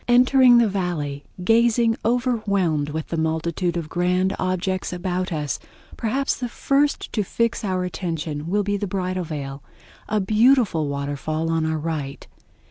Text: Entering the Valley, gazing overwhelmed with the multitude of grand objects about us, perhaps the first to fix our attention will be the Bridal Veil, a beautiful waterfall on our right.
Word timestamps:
Entering 0.07 0.57
the 0.57 0.67
Valley, 0.67 1.25
gazing 1.43 1.95
overwhelmed 2.03 2.89
with 2.89 3.09
the 3.09 3.17
multitude 3.17 3.77
of 3.77 3.87
grand 3.87 4.35
objects 4.39 4.91
about 4.91 5.31
us, 5.31 5.59
perhaps 5.95 6.35
the 6.35 6.49
first 6.49 7.13
to 7.13 7.21
fix 7.21 7.63
our 7.63 7.83
attention 7.83 8.47
will 8.47 8.63
be 8.63 8.77
the 8.77 8.87
Bridal 8.87 9.23
Veil, 9.25 9.61
a 10.09 10.19
beautiful 10.19 10.87
waterfall 10.87 11.51
on 11.51 11.67
our 11.67 11.77
right. 11.77 12.25